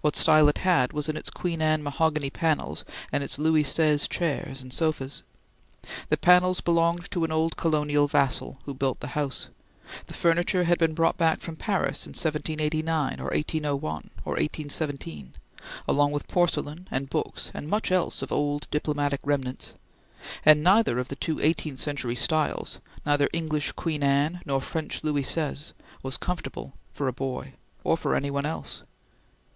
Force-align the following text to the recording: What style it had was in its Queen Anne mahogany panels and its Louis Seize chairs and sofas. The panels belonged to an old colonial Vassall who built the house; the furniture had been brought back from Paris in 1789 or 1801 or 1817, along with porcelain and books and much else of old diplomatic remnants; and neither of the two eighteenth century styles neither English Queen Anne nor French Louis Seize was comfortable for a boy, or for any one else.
What 0.00 0.14
style 0.14 0.48
it 0.48 0.58
had 0.58 0.92
was 0.92 1.08
in 1.08 1.16
its 1.16 1.28
Queen 1.28 1.60
Anne 1.60 1.82
mahogany 1.82 2.30
panels 2.30 2.84
and 3.10 3.24
its 3.24 3.36
Louis 3.36 3.64
Seize 3.64 4.06
chairs 4.06 4.62
and 4.62 4.72
sofas. 4.72 5.24
The 6.08 6.16
panels 6.16 6.60
belonged 6.60 7.10
to 7.10 7.24
an 7.24 7.32
old 7.32 7.56
colonial 7.56 8.06
Vassall 8.06 8.58
who 8.64 8.74
built 8.74 9.00
the 9.00 9.18
house; 9.18 9.48
the 10.06 10.14
furniture 10.14 10.62
had 10.62 10.78
been 10.78 10.94
brought 10.94 11.16
back 11.16 11.40
from 11.40 11.56
Paris 11.56 12.06
in 12.06 12.10
1789 12.10 13.18
or 13.18 13.24
1801 13.30 14.10
or 14.24 14.34
1817, 14.34 15.32
along 15.88 16.12
with 16.12 16.28
porcelain 16.28 16.86
and 16.92 17.10
books 17.10 17.50
and 17.52 17.66
much 17.68 17.90
else 17.90 18.22
of 18.22 18.30
old 18.30 18.70
diplomatic 18.70 19.18
remnants; 19.24 19.74
and 20.44 20.62
neither 20.62 21.00
of 21.00 21.08
the 21.08 21.16
two 21.16 21.40
eighteenth 21.40 21.80
century 21.80 22.14
styles 22.14 22.78
neither 23.04 23.28
English 23.32 23.72
Queen 23.72 24.04
Anne 24.04 24.42
nor 24.46 24.60
French 24.60 25.02
Louis 25.02 25.24
Seize 25.24 25.72
was 26.04 26.16
comfortable 26.16 26.74
for 26.92 27.08
a 27.08 27.12
boy, 27.12 27.54
or 27.82 27.96
for 27.96 28.14
any 28.14 28.30
one 28.30 28.46
else. 28.46 28.84